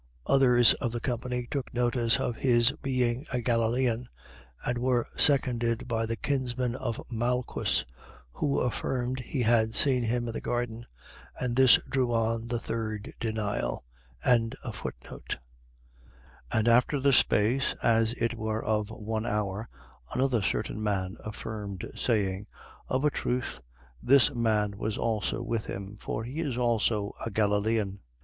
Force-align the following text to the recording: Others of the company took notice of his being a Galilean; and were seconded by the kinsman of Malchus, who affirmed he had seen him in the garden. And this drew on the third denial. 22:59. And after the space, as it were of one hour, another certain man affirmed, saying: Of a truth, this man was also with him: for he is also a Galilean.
Others 0.25 0.73
of 0.81 0.91
the 0.93 0.99
company 0.99 1.47
took 1.51 1.71
notice 1.75 2.19
of 2.19 2.37
his 2.37 2.71
being 2.81 3.23
a 3.31 3.39
Galilean; 3.39 4.09
and 4.65 4.79
were 4.79 5.07
seconded 5.15 5.87
by 5.87 6.07
the 6.07 6.15
kinsman 6.15 6.73
of 6.73 6.99
Malchus, 7.11 7.85
who 8.33 8.57
affirmed 8.61 9.19
he 9.19 9.43
had 9.43 9.75
seen 9.75 10.01
him 10.01 10.25
in 10.27 10.33
the 10.33 10.41
garden. 10.41 10.87
And 11.39 11.55
this 11.55 11.77
drew 11.87 12.11
on 12.11 12.47
the 12.47 12.57
third 12.59 13.13
denial. 13.19 13.83
22:59. 14.25 15.37
And 16.51 16.67
after 16.67 16.99
the 16.99 17.13
space, 17.13 17.75
as 17.83 18.13
it 18.13 18.33
were 18.33 18.65
of 18.65 18.89
one 18.89 19.27
hour, 19.27 19.69
another 20.15 20.41
certain 20.41 20.81
man 20.81 21.17
affirmed, 21.23 21.85
saying: 21.95 22.47
Of 22.87 23.05
a 23.05 23.11
truth, 23.11 23.61
this 24.01 24.33
man 24.33 24.79
was 24.79 24.97
also 24.97 25.43
with 25.43 25.67
him: 25.67 25.97
for 25.99 26.23
he 26.23 26.39
is 26.39 26.57
also 26.57 27.13
a 27.23 27.29
Galilean. 27.29 27.99